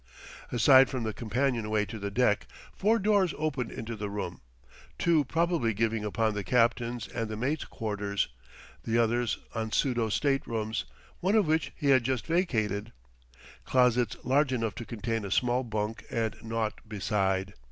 Aside 0.51 0.89
from 0.89 1.03
the 1.03 1.13
companion 1.13 1.69
way 1.69 1.85
to 1.85 1.99
the 1.99 2.09
deck, 2.09 2.47
four 2.73 2.97
doors 2.97 3.35
opened 3.37 3.71
into 3.71 3.95
the 3.95 4.09
room, 4.09 4.41
two 4.97 5.25
probably 5.25 5.75
giving 5.75 6.03
upon 6.03 6.33
the 6.33 6.43
captain's 6.43 7.07
and 7.09 7.29
the 7.29 7.37
mate's 7.37 7.65
quarters, 7.65 8.27
the 8.83 8.97
others 8.97 9.37
on 9.53 9.71
pseudo 9.71 10.09
state 10.09 10.47
rooms 10.47 10.85
one 11.19 11.35
of 11.35 11.45
which 11.45 11.71
he 11.75 11.89
had 11.89 12.03
just 12.03 12.25
vacated 12.25 12.91
closets 13.63 14.17
large 14.23 14.51
enough 14.51 14.73
to 14.73 14.85
contain 14.85 15.23
a 15.23 15.29
small 15.29 15.63
bunk 15.63 16.03
and 16.09 16.35
naught 16.41 16.81
beside. 16.89 17.53